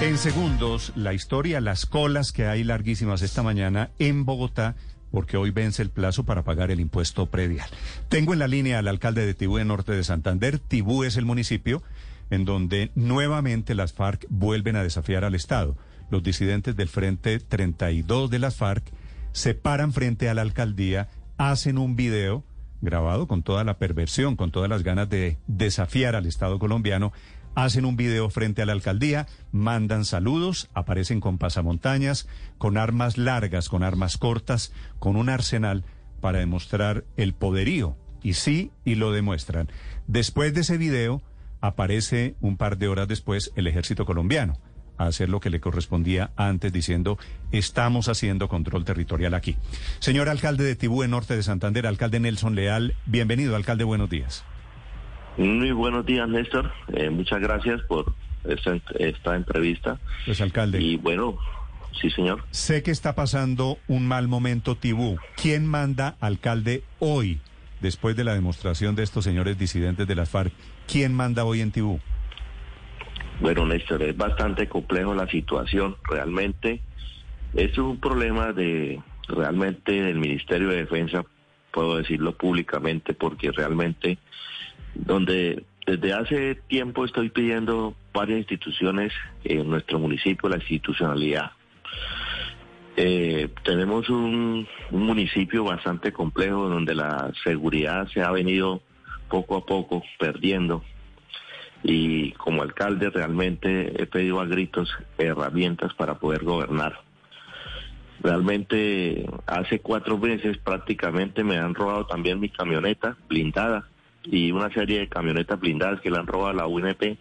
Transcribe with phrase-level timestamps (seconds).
[0.00, 4.74] En segundos, la historia, las colas que hay larguísimas esta mañana en Bogotá,
[5.10, 7.68] porque hoy vence el plazo para pagar el impuesto predial.
[8.08, 10.58] Tengo en la línea al alcalde de Tibú, en norte de Santander.
[10.58, 11.82] Tibú es el municipio
[12.30, 15.76] en donde nuevamente las FARC vuelven a desafiar al Estado.
[16.10, 18.84] Los disidentes del Frente 32 de las FARC
[19.32, 22.42] se paran frente a la alcaldía, hacen un video
[22.80, 27.12] grabado con toda la perversión, con todas las ganas de desafiar al Estado colombiano
[27.54, 33.68] hacen un video frente a la alcaldía, mandan saludos, aparecen con pasamontañas, con armas largas,
[33.68, 35.84] con armas cortas, con un arsenal
[36.20, 37.96] para demostrar el poderío.
[38.22, 39.68] Y sí, y lo demuestran.
[40.06, 41.22] Después de ese video,
[41.60, 44.58] aparece un par de horas después el ejército colombiano
[44.98, 47.18] a hacer lo que le correspondía antes diciendo
[47.52, 49.56] estamos haciendo control territorial aquí.
[49.98, 54.44] Señor alcalde de Tibú, en norte de Santander, alcalde Nelson Leal, bienvenido, alcalde, buenos días.
[55.40, 56.70] Muy buenos días, Néstor.
[56.92, 58.12] Eh, muchas gracias por
[58.44, 59.98] esta, entrevista.
[60.26, 60.82] Pues, alcalde.
[60.82, 61.38] Y bueno,
[61.98, 62.44] sí, señor.
[62.50, 65.16] Sé que está pasando un mal momento, Tibú.
[65.40, 67.40] ¿Quién manda, alcalde, hoy,
[67.80, 70.52] después de la demostración de estos señores disidentes de las FARC?
[70.86, 72.00] ¿Quién manda hoy en Tibú?
[73.40, 75.96] Bueno, Néstor, es bastante complejo la situación.
[76.04, 76.82] Realmente
[77.54, 81.24] es un problema de realmente del Ministerio de Defensa,
[81.72, 84.18] puedo decirlo públicamente, porque realmente
[84.94, 89.12] donde desde hace tiempo estoy pidiendo varias instituciones
[89.44, 91.52] en nuestro municipio, la institucionalidad.
[92.96, 98.82] Eh, tenemos un, municipio bastante complejo donde la seguridad se ha venido
[99.28, 100.82] poco a poco perdiendo
[101.82, 107.00] y como alcalde realmente he pedido a gritos herramientas para poder gobernar.
[108.22, 113.89] Realmente hace cuatro meses prácticamente me han robado también mi camioneta blindada
[114.24, 117.18] y una serie de camionetas blindadas que le han robado a la UNP,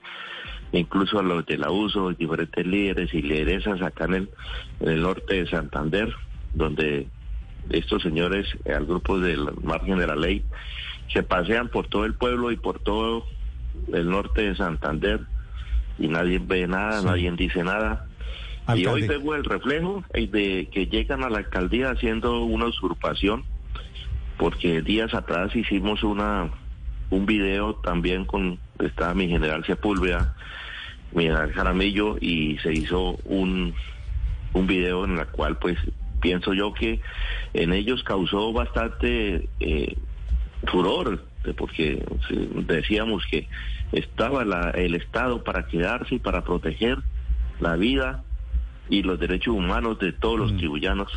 [0.72, 4.30] incluso a los de la USO, diferentes líderes y lideresas acá en el,
[4.82, 6.14] en el norte de Santander,
[6.54, 7.08] donde
[7.70, 10.44] estos señores, eh, al grupo del margen de la ley,
[11.14, 13.26] se pasean por todo el pueblo y por todo
[13.92, 15.22] el norte de Santander
[15.98, 18.06] y nadie ve nada, nadie dice nada.
[18.76, 23.44] Y hoy tengo el reflejo de que llegan a la alcaldía haciendo una usurpación,
[24.38, 26.50] porque días atrás hicimos una
[27.10, 30.36] un video también con, estaba mi general Sepúlveda,
[31.12, 33.74] mi general Jaramillo, y se hizo un,
[34.54, 35.78] un video en el cual pues
[36.20, 37.02] pienso yo que
[37.54, 39.96] en ellos causó bastante eh,
[40.68, 41.24] furor,
[41.58, 42.06] porque
[42.68, 43.48] decíamos que
[43.92, 47.00] estaba la, el Estado para quedarse y para proteger
[47.60, 48.24] la vida
[48.90, 50.58] y los derechos humanos de todos los mm.
[50.58, 51.12] tribullanos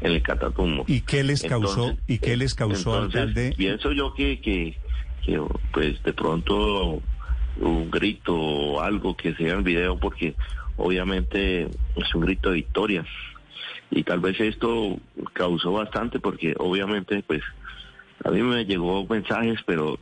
[0.00, 0.84] en el Catatumbo.
[0.86, 3.54] ¿Y qué les causó, ¿y qué les causó, alcalde?
[3.56, 4.76] Pienso yo que, que,
[5.24, 5.40] que
[5.72, 7.02] pues de pronto
[7.56, 10.34] un grito o algo que sea en video porque
[10.76, 13.06] obviamente es un grito de victoria.
[13.90, 14.98] Y tal vez esto
[15.32, 17.42] causó bastante porque obviamente pues
[18.24, 19.98] a mí me llegó mensajes pero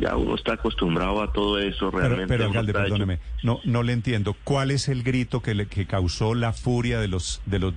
[0.00, 2.28] ya uno está acostumbrado a todo eso realmente.
[2.28, 4.36] Pero, alcalde, perdóneme, no, no le entiendo.
[4.44, 7.74] ¿Cuál es el grito que le, que causó la furia de los de los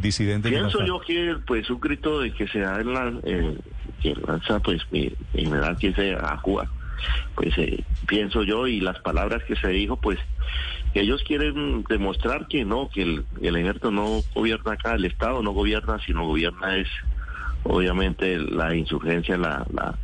[0.00, 0.50] disidentes?
[0.50, 3.56] Pienso yo que pues un grito de que se da en la, eh,
[4.00, 6.68] que lanza pues mi, general que se jugar
[7.34, 10.18] Pues eh, pienso yo y las palabras que se dijo pues
[10.92, 15.42] que ellos quieren demostrar que no, que el, el ejército no gobierna acá, el Estado
[15.42, 16.88] no gobierna, sino gobierna es
[17.62, 19.94] obviamente la insurgencia, la, la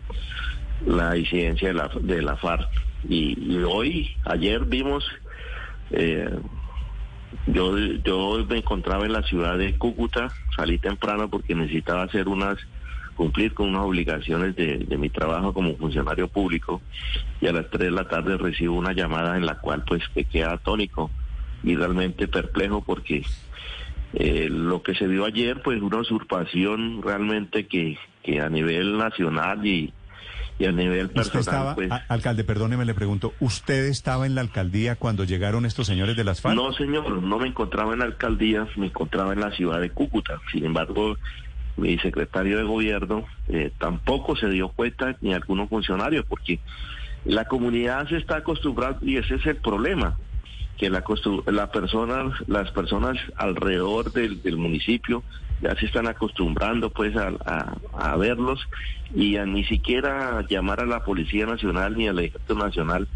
[0.84, 2.68] la disidencia de la, de la FARC.
[3.08, 5.04] Y, hoy, ayer vimos,
[5.90, 6.30] eh,
[7.46, 12.58] yo, yo me encontraba en la ciudad de Cúcuta, salí temprano porque necesitaba hacer unas
[13.14, 16.82] cumplir con unas obligaciones de, de, mi trabajo como funcionario público
[17.40, 20.24] y a las 3 de la tarde recibo una llamada en la cual pues me
[20.24, 21.10] queda atónico
[21.64, 23.24] y realmente perplejo porque
[24.12, 29.66] eh, lo que se vio ayer pues una usurpación realmente que, que a nivel nacional
[29.66, 29.94] y,
[30.58, 31.40] y a nivel personal.
[31.40, 36.16] estaba, pues, alcalde, perdóneme, le pregunto, ¿usted estaba en la alcaldía cuando llegaron estos señores
[36.16, 36.56] de las FARC?
[36.56, 40.40] No, señor, no me encontraba en la alcaldía, me encontraba en la ciudad de Cúcuta.
[40.52, 41.16] Sin embargo,
[41.76, 46.58] mi secretario de gobierno eh, tampoco se dio cuenta, ni algunos funcionarios, porque
[47.24, 50.16] la comunidad se está acostumbrando y ese es el problema
[50.76, 51.02] que la,
[51.46, 55.22] la persona, las personas alrededor del, del municipio
[55.60, 58.60] ya se están acostumbrando pues a, verlos
[59.14, 63.08] y a ni siquiera llamar a la Policía Nacional ni al Ejército Nacional.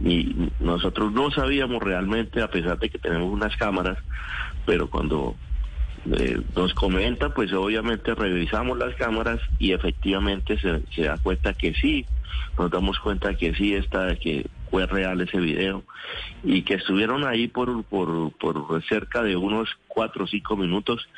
[0.00, 3.98] Y nosotros no sabíamos realmente a pesar de que tenemos unas cámaras
[4.68, 5.34] pero cuando
[6.12, 11.72] eh, nos comenta pues obviamente revisamos las cámaras y efectivamente se, se da cuenta que
[11.72, 12.04] sí
[12.58, 15.84] nos damos cuenta que sí está que fue real ese video,
[16.44, 21.08] y que estuvieron ahí por, por, por cerca de unos cuatro o cinco minutos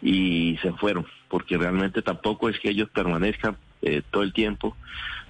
[0.00, 4.76] y se fueron, porque realmente tampoco es que ellos permanezcan eh, todo el tiempo,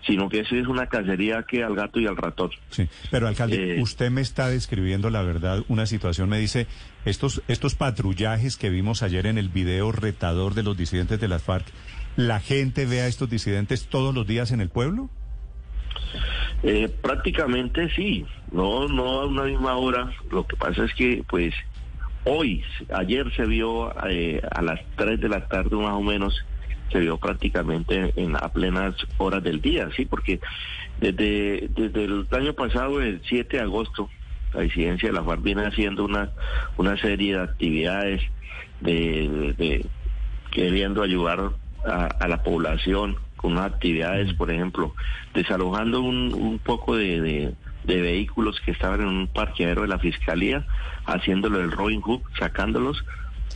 [0.07, 2.51] sino que eso es una cacería que al gato y al ratón.
[2.71, 6.67] Sí, pero alcalde, Eh, usted me está describiendo la verdad, una situación, me dice,
[7.05, 11.43] estos, estos patrullajes que vimos ayer en el video retador de los disidentes de las
[11.43, 11.67] FARC,
[12.17, 15.11] ¿la gente ve a estos disidentes todos los días en el pueblo?
[16.63, 20.13] Eh, prácticamente sí, no, no a una misma hora.
[20.31, 21.55] Lo que pasa es que, pues,
[22.25, 22.65] hoy,
[22.95, 26.45] ayer se vio eh, a las 3 de la tarde más o menos,
[26.91, 30.41] se vio prácticamente en a plenas horas del día, sí, porque
[31.01, 34.09] desde, desde el año pasado, el 7 de agosto,
[34.55, 36.31] la disidencia de la FARC viene haciendo una,
[36.77, 38.21] una serie de actividades
[38.81, 39.87] de,
[40.51, 41.53] queriendo ayudar
[41.85, 44.95] a la población con unas actividades, por ejemplo,
[45.35, 47.55] desalojando un, un poco de, de-
[47.85, 50.65] de vehículos que estaban en un parqueadero de la fiscalía,
[51.05, 53.05] haciéndolo el Robin Hood, sacándolos,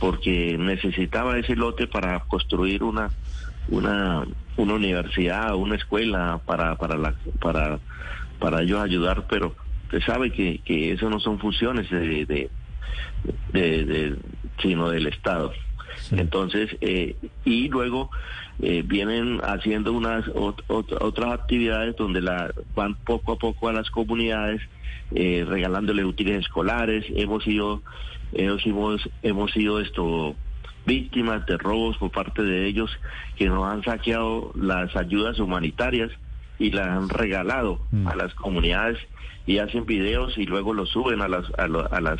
[0.01, 3.09] porque necesitaba ese lote para construir una
[3.69, 4.25] una
[4.57, 7.79] una universidad, una escuela para para la para
[8.39, 9.55] para ellos ayudar, pero
[9.85, 12.49] usted sabe que, que eso no son funciones de, de,
[13.53, 14.15] de- de-
[14.61, 15.53] sino del Estado.
[16.11, 17.15] Entonces, eh,
[17.45, 18.09] y luego
[18.61, 23.73] eh, vienen haciendo unas ot- ot- otras actividades donde la, van poco a poco a
[23.73, 24.61] las comunidades,
[25.13, 27.05] eh, regalándole útiles escolares.
[27.15, 27.81] Hemos sido,
[28.33, 30.35] hemos, hemos, hemos sido esto
[30.85, 32.89] víctimas de robos por parte de ellos
[33.35, 36.11] que nos han saqueado las ayudas humanitarias
[36.59, 38.07] y las han regalado Mm.
[38.07, 38.97] a las comunidades
[39.45, 42.19] y hacen videos y luego los suben a las a, lo- a las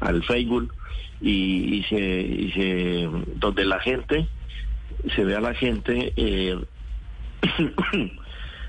[0.00, 0.72] al Facebook
[1.20, 4.26] y, y se y se donde la gente
[5.14, 6.56] se ve a la gente eh,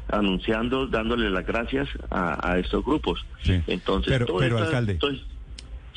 [0.10, 3.62] anunciando dándole las gracias a, a estos grupos Sí.
[3.68, 5.12] entonces Pero- todo pero, esta- alcalde, todo-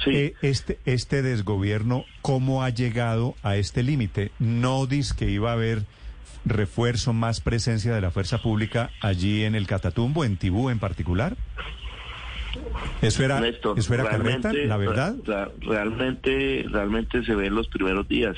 [0.05, 4.31] sí Eh, este, este desgobierno, ¿cómo ha llegado a este límite?
[4.39, 5.83] No dice que iba a haber
[6.47, 11.37] refuerzo, más presencia de la fuerza pública allí en el Catatumbo, en Tibú en particular.
[13.01, 15.17] ¿Eso era, Néstor, eso era la verdad?
[15.61, 18.37] realmente, realmente se ve en los primeros días.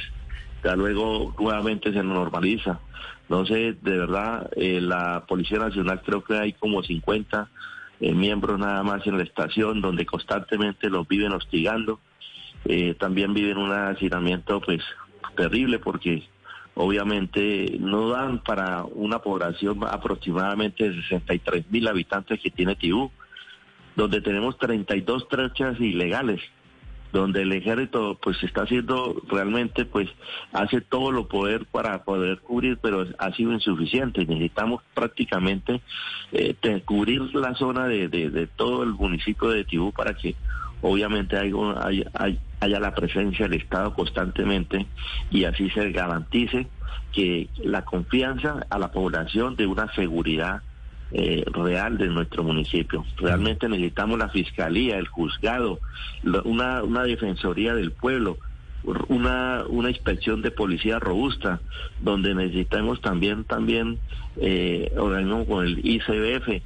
[0.63, 2.81] Ya luego nuevamente se normaliza.
[3.29, 7.49] No sé, de verdad, eh, la Policía Nacional creo que hay como 50
[8.01, 12.01] eh, miembros nada más en la estación donde constantemente los viven hostigando.
[12.65, 14.83] Eh, también viven un hacinamiento pues
[15.37, 16.23] terrible porque
[16.75, 23.11] obviamente no dan para una población aproximadamente de 63 mil habitantes que tiene Tibú
[23.97, 26.41] donde tenemos 32 trechas ilegales,
[27.13, 30.09] donde el ejército pues está haciendo realmente pues
[30.53, 34.25] hace todo lo poder para poder cubrir, pero ha sido insuficiente.
[34.25, 35.83] Necesitamos prácticamente
[36.33, 36.55] eh,
[36.87, 40.35] cubrir la zona de, de- todo el municipio de Tibú para que
[40.81, 41.55] obviamente haya,
[41.85, 44.87] haya- haya la presencia del Estado constantemente
[45.31, 46.67] y así se garantice
[47.13, 50.63] que la confianza a la población de una seguridad
[51.15, 53.05] eh, real de nuestro municipio.
[53.19, 55.79] Realmente necesitamos la fiscalía, el juzgado,
[56.23, 58.39] la- una, una defensoría del pueblo,
[59.09, 61.61] una, una inspección de policía robusta,
[62.01, 63.99] donde necesitamos también también
[64.37, 66.63] eh, con el ICBF.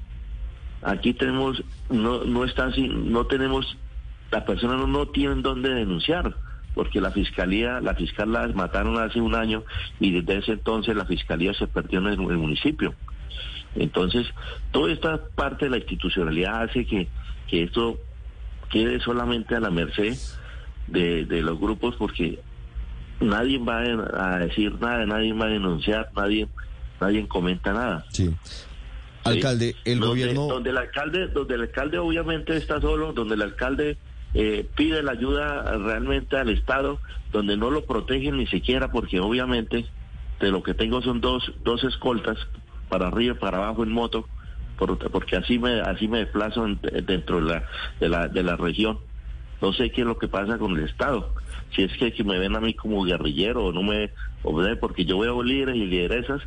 [0.82, 3.76] Aquí tenemos no no está así, no tenemos
[4.30, 6.34] las personas no, no tienen dónde denunciar
[6.74, 9.64] porque la fiscalía, la fiscal las mataron hace un año
[9.98, 12.94] y desde ese entonces la fiscalía se perdió en el municipio.
[13.78, 14.26] Entonces,
[14.72, 17.08] toda esta parte de la institucionalidad hace que,
[17.48, 17.98] que esto
[18.70, 20.16] quede solamente a la merced
[20.86, 22.40] de, de los grupos porque
[23.20, 23.82] nadie va
[24.34, 26.48] a decir nada, nadie va a denunciar, nadie,
[27.00, 28.04] nadie comenta nada.
[28.10, 28.34] Sí.
[29.24, 30.46] Alcalde, el donde, gobierno...
[30.46, 33.98] donde el alcalde donde el alcalde obviamente está solo donde el alcalde
[34.34, 37.00] eh, pide la ayuda realmente al estado
[37.32, 39.84] donde no lo protegen ni siquiera porque obviamente
[40.38, 42.38] de lo que tengo son dos dos escoltas
[42.88, 44.28] para arriba y para abajo en moto
[44.78, 47.64] por- porque así me así me desplazo en- dentro de la,
[48.00, 48.98] de la de la región
[49.60, 51.32] no sé qué es lo que pasa con el Estado.
[51.74, 54.10] Si es que, me ven a mí como guerrillero o no me...
[54.80, 56.42] Porque yo veo líderes y lideresas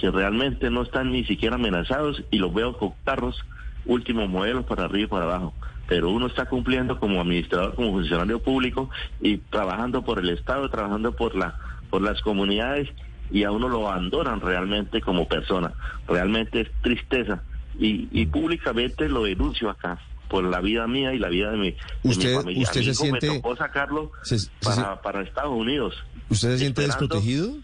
[0.00, 3.36] que realmente no están ni siquiera amenazados y los veo con carros
[3.84, 5.54] últimos modelos para arriba y para abajo.
[5.86, 8.88] Pero uno está cumpliendo como administrador, como funcionario público
[9.20, 11.58] y trabajando por el Estado, trabajando por la
[11.90, 12.88] por las comunidades
[13.30, 15.72] y a uno lo abandonan realmente como persona.
[16.06, 17.42] Realmente es tristeza.
[17.78, 21.70] Y, y públicamente lo denuncio acá por la vida mía y la vida de mi,
[21.72, 22.62] de mi Usted- familia.
[22.62, 25.94] usted se siente- Me tocó sacarlo se- se- para, para Estados Unidos.
[26.28, 27.54] ¿Usted se siente desprotegido?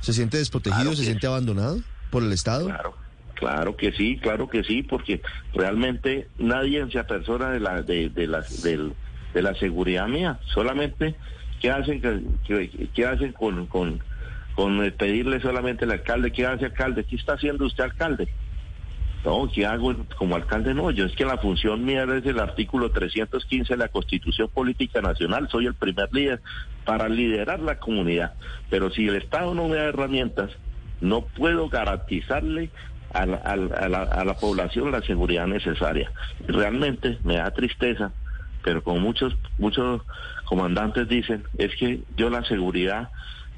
[0.00, 0.82] ¿Se siente desprotegido?
[0.82, 1.78] Claro ¿Se siente abandonado
[2.10, 2.66] por el Estado?
[2.66, 2.94] Claro,
[3.34, 5.20] Claro que sí, claro que sí, porque
[5.52, 8.42] realmente nadie se apersona de la de, de la
[9.34, 10.38] de la seguridad mía.
[10.54, 11.16] Solamente
[11.60, 12.00] qué hacen
[12.46, 14.00] qué, hacen con, con
[14.56, 18.28] con pedirle solamente al alcalde qué hace alcalde, qué está haciendo usted alcalde.
[19.24, 20.72] No, ¿qué hago como alcalde?
[20.72, 25.02] No, yo es que la función mía es el artículo 315 de la Constitución Política
[25.02, 25.48] Nacional.
[25.50, 26.40] Soy el primer líder
[26.84, 28.34] para liderar la comunidad.
[28.70, 30.50] Pero si el Estado no me da herramientas,
[31.00, 32.70] no puedo garantizarle
[33.12, 36.10] a la, a la, población la seguridad necesaria.
[36.46, 38.12] Realmente me da tristeza,
[38.62, 40.02] pero como muchos, muchos
[40.44, 43.10] comandantes dicen, es que yo la seguridad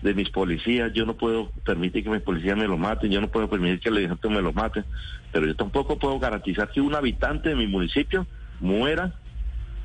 [0.03, 3.29] de mis policías, yo no puedo permitir que mis policías me lo maten, yo no
[3.29, 4.85] puedo permitir que el ejército me lo maten,
[5.33, 8.27] pero yo tampoco puedo garantizar que un habitante de mi municipio
[8.61, 9.15] muera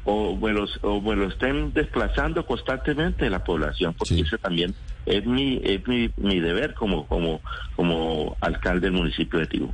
[0.05, 4.75] o me, los, o me lo estén desplazando constantemente de la población, porque ese también
[5.05, 7.41] es mi, es mi, mi deber como, como,
[7.75, 9.71] como alcalde del municipio de Tibú.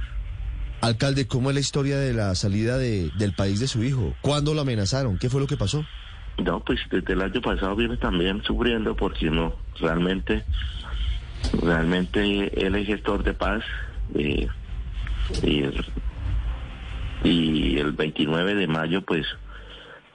[0.82, 4.16] Alcalde, ¿cómo es la historia de la salida de, del país de su hijo?
[4.22, 5.18] ¿Cuándo lo amenazaron?
[5.18, 5.84] ¿Qué fue lo que pasó?
[6.44, 10.46] No, pues desde el año pasado viene también sufriendo porque no, realmente,
[11.62, 13.64] realmente él es gestor de paz
[14.16, 14.48] eh,
[17.24, 19.26] y, el 29 de mayo pues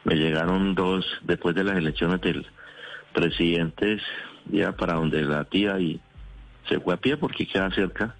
[0.05, 2.47] me llegaron dos, después de las elecciones del
[3.13, 4.01] presidente,
[4.51, 6.01] ya para donde la tía y
[6.69, 8.15] se fue a pie porque queda cerca.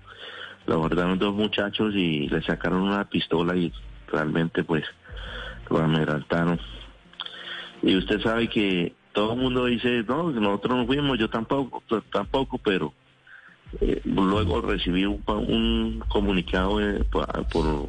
[0.67, 3.73] Lo abordaron dos muchachos y le sacaron una pistola y
[4.11, 4.85] realmente pues
[5.71, 6.59] lo amerantaron.
[7.83, 12.59] Y usted sabe que todo el mundo dice, no, nosotros no fuimos, yo tampoco, tampoco,
[12.59, 12.93] pero
[13.81, 17.89] eh, luego recibí un, comunicado eh, por,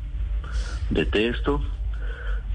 [0.89, 1.61] de texto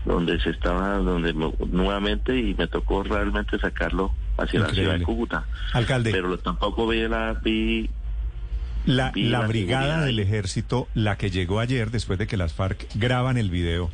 [0.04, 5.44] donde se estaba, donde nuevamente y me tocó realmente sacarlo hacia la ciudad de Cúcuta.
[5.72, 6.12] Alcalde.
[6.12, 7.34] Pero tampoco vi la...
[7.34, 7.90] Vi,
[8.87, 13.37] la, la, brigada del ejército, la que llegó ayer después de que las FARC graban
[13.37, 13.90] el video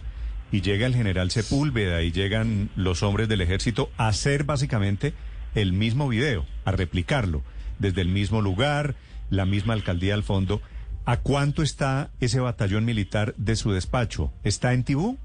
[0.53, 5.15] y llega el general Sepúlveda y llegan los hombres del ejército a hacer básicamente
[5.55, 7.43] el mismo video, a replicarlo,
[7.79, 8.95] desde el mismo lugar,
[9.31, 10.61] la misma alcaldía al fondo.
[11.05, 14.33] ¿A cuánto está ese batallón militar de su despacho?
[14.45, 15.19] ¿Está en Tibú?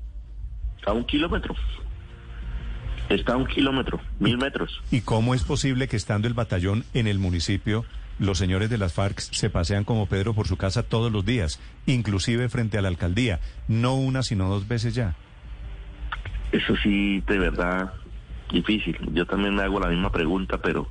[0.85, 1.55] A un kilómetro.
[3.09, 4.81] Está a un kilómetro, mil metros.
[4.89, 7.83] ¿Y cómo es posible que estando el batallón en el municipio,
[8.21, 11.59] los señores de las FARC se pasean como Pedro por su casa todos los días,
[11.87, 15.15] inclusive frente a la alcaldía, no una sino dos veces ya?
[16.51, 17.93] Eso sí, de verdad,
[18.53, 18.95] difícil.
[19.13, 20.87] Yo también me hago la misma pregunta, pero,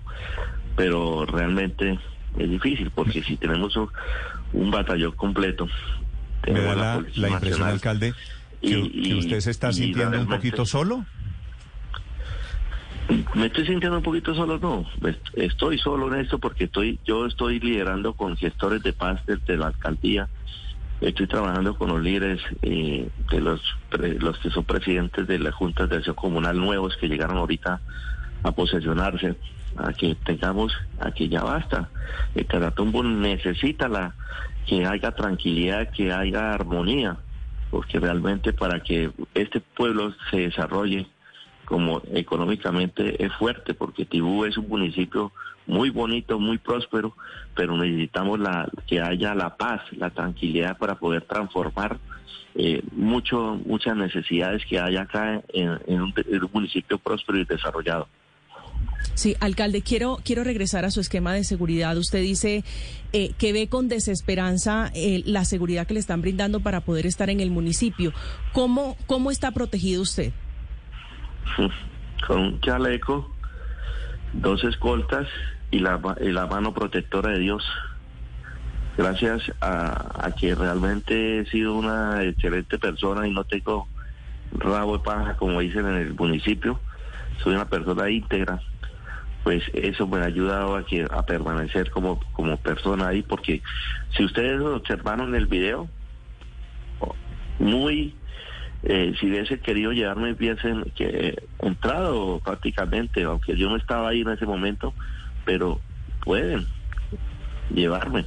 [0.77, 2.01] pero realmente
[2.37, 3.79] es difícil, porque si tenemos
[4.53, 5.69] un batallón completo...
[6.49, 8.13] Me da la, la impresión, alcalde,
[8.61, 11.07] ¿Que, usted se está sintiendo un poquito solo?
[13.35, 14.87] Me estoy sintiendo un poquito solo, no.
[15.35, 19.69] Estoy solo en esto porque estoy, yo estoy liderando con gestores de paz desde la
[19.69, 20.29] alcaldía.
[21.01, 23.61] Estoy trabajando con los líderes eh, de los,
[24.19, 27.81] los que son presidentes de las juntas de acción comunal nuevos que llegaron ahorita
[28.43, 29.35] a posesionarse,
[29.77, 31.89] a que tengamos, a que ya basta.
[32.35, 34.15] El Caratumbo necesita la
[34.67, 37.17] que haya tranquilidad, que haya armonía
[37.71, 41.07] porque realmente para que este pueblo se desarrolle
[41.71, 45.31] como económicamente es fuerte, porque Tibú es un municipio
[45.69, 47.15] muy bonito, muy próspero,
[47.55, 52.01] pero necesitamos la que haya la paz, la tranquilidad para poder transformar
[52.57, 56.13] eh, mucho, muchas necesidades que hay acá en un
[56.53, 58.09] municipio próspero y desarrollado.
[59.15, 61.97] Sí, alcalde, quiero, quiero regresar a su esquema de seguridad.
[61.97, 62.65] Usted dice
[63.13, 67.31] eh, que ve con desesperanza eh, la seguridad que le están brindando para poder estar
[67.31, 68.13] en el municipio.
[68.53, 70.33] ¿Cómo, cómo está protegido usted?
[72.27, 73.35] Con un chaleco,
[74.33, 75.27] dos escoltas
[75.71, 77.65] y la, mano protectora de Dios.
[78.97, 83.89] Gracias a, que realmente he sido una excelente persona y no tengo
[84.53, 86.79] rabo de paja, como dicen en el municipio.
[87.43, 88.61] Soy una persona íntegra
[89.43, 93.63] pues eso me ha ayudado a permanecer como como persona ahí porque
[94.15, 95.89] si ustedes observaron el video
[97.59, 98.15] muy
[98.83, 104.31] eh, si hubiese querido llevarme hubiesen que entrado prácticamente aunque yo no estaba ahí en
[104.31, 104.95] ese momento
[105.45, 105.81] pero
[106.25, 106.67] pueden
[107.75, 108.25] llevarme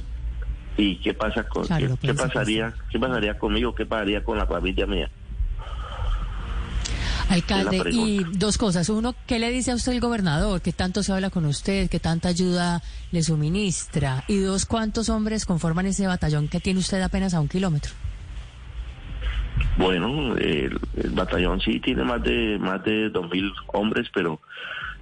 [0.76, 5.10] y qué pasa con qué pasaría qué pasaría conmigo qué pasaría con la familia mía
[7.28, 8.88] Alcalde, y dos cosas.
[8.88, 10.60] Uno, ¿qué le dice a usted el gobernador?
[10.60, 11.88] ¿Qué tanto se habla con usted?
[11.88, 12.82] ¿Qué tanta ayuda
[13.12, 14.24] le suministra?
[14.28, 17.92] Y dos, ¿cuántos hombres conforman ese batallón que tiene usted apenas a un kilómetro?
[19.76, 20.78] Bueno, el,
[21.10, 24.40] batallón sí tiene más de más de dos mil hombres, pero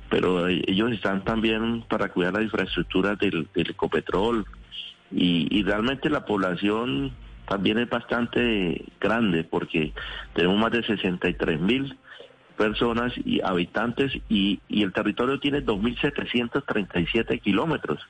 [0.08, 4.44] pero ellos están también para cuidar la infraestructura del, Ecopetrol.
[5.10, 7.12] Y, realmente la población
[7.46, 9.92] también es bastante grande porque
[10.34, 11.98] tenemos más de 63 mil
[12.56, 18.00] personas y habitantes y, y el territorio tiene 2.737 kilómetros,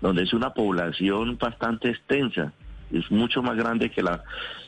[0.00, 2.52] donde es una población bastante extensa,
[2.92, 4.22] es mucho más grande que la,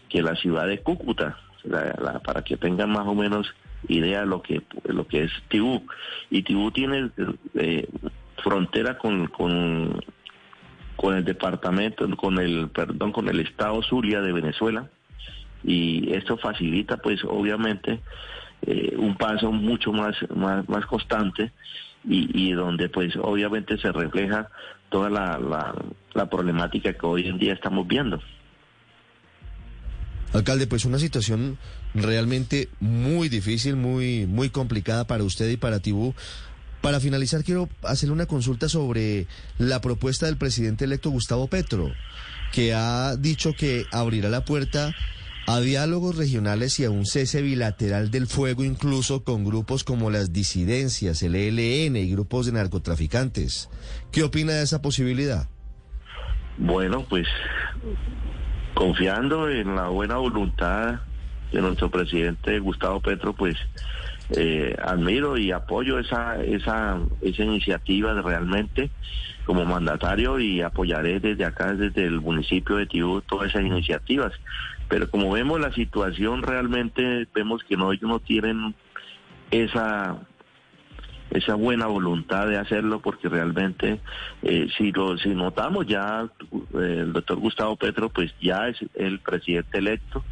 [0.09, 1.39] que la ciudad de Cúcuta,
[2.25, 3.55] para que tengan más o menos
[3.89, 5.85] idea de lo que, lo que es Tibú.
[6.31, 7.11] Y Tibú tiene
[7.55, 7.89] eh,
[8.43, 10.01] frontera con, con,
[10.97, 14.89] con el departamento, con el, perdón, con el estado Zulia de Venezuela.
[15.65, 18.01] Y esto facilita, pues, obviamente,
[18.63, 21.53] eh, un paso mucho más, más, más constante
[22.09, 24.49] y, y, donde pues obviamente se refleja
[24.89, 25.39] toda la,
[26.15, 28.21] la, problemática que hoy en día estamos viendo.
[30.33, 31.59] Alcalde, pues una situación
[31.95, 36.15] realmente muy difícil, muy, muy complicada para usted y para Tibú.
[36.81, 39.27] Para finalizar, quiero hacerle una consulta sobre
[39.59, 41.93] la propuesta del presidente electo Gustavo Petro,
[42.53, 44.95] que ha dicho que abrirá la puerta
[45.51, 50.31] a diálogos regionales y a un cese bilateral del fuego, incluso con grupos como las
[50.31, 53.71] disidencias, el ELN y grupos de narcotraficantes.
[54.13, 55.49] ¿Qué opina de esa posibilidad?
[56.59, 57.27] Bueno, pues
[58.75, 61.01] confiando en la buena voluntad
[61.51, 63.57] de nuestro presidente Gustavo Petro, pues
[64.37, 68.91] eh, admiro y apoyo esa, esa, esa iniciativa de realmente
[69.47, 74.35] como mandatario y apoyaré desde acá, desde el municipio de Tibú, todas esas iniciativas.
[74.89, 78.75] Pero como vemos la situación realmente, vemos que no, ellos no tienen
[79.51, 80.19] esa
[81.31, 84.01] esa buena voluntad de hacerlo porque realmente
[84.43, 86.27] eh, si lo si notamos ya
[86.75, 90.25] eh, el doctor Gustavo Petro pues ya es el presidente electo.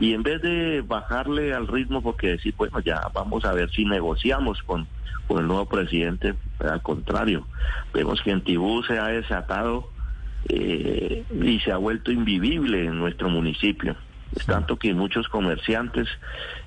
[0.00, 3.84] Y en vez de bajarle al ritmo porque decir bueno ya vamos a ver si
[3.84, 4.86] negociamos con
[5.28, 7.46] con el nuevo presidente al contrario
[7.94, 9.88] vemos que en Tibú se ha desatado
[10.48, 13.96] eh, y se ha vuelto invivible en nuestro municipio.
[14.34, 16.08] Es tanto que muchos comerciantes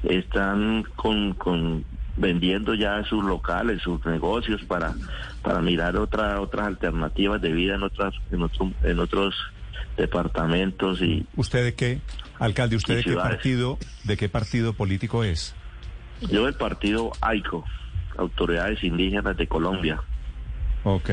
[0.04, 1.84] están con, con
[2.16, 4.94] vendiendo ya sus locales, sus negocios para
[5.42, 9.36] para mirar otra, otras alternativas de vida en otras en, otro, en otros
[9.96, 12.02] departamentos y ¿Usted de qué
[12.40, 15.56] alcalde, usted de qué partido, de qué partido político es?
[16.30, 17.64] Yo del partido AICO,
[18.18, 20.02] Autoridades Indígenas de Colombia.
[20.84, 21.12] Ok.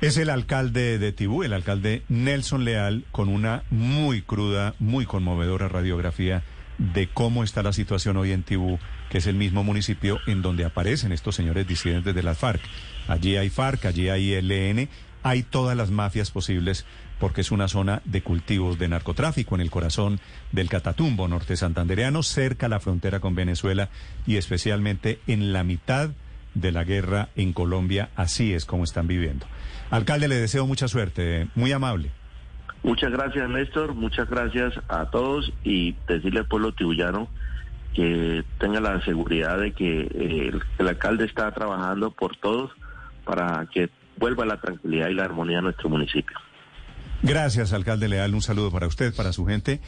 [0.00, 5.66] Es el alcalde de Tibú, el alcalde Nelson Leal, con una muy cruda, muy conmovedora
[5.66, 6.44] radiografía
[6.78, 8.78] de cómo está la situación hoy en Tibú,
[9.10, 12.60] que es el mismo municipio en donde aparecen estos señores disidentes de las FARC.
[13.08, 14.88] Allí hay FARC, allí hay ELN,
[15.24, 16.86] hay todas las mafias posibles
[17.18, 20.20] porque es una zona de cultivos de narcotráfico en el corazón
[20.52, 23.88] del Catatumbo norte santandereano, cerca a la frontera con Venezuela
[24.28, 26.10] y especialmente en la mitad
[26.60, 28.10] de la guerra en Colombia.
[28.16, 29.46] Así es como están viviendo.
[29.90, 32.10] Alcalde, le deseo mucha suerte, muy amable.
[32.82, 37.28] Muchas gracias, Néstor, muchas gracias a todos y decirle al pueblo tibuyano
[37.94, 42.70] que tenga la seguridad de que eh, el, alcalde está trabajando por todos
[43.24, 46.38] para que vuelva la tranquilidad y la armonía a nuestro municipio.
[47.22, 48.34] Gracias, alcalde Leal.
[48.34, 49.80] Un saludo para usted, para su gente.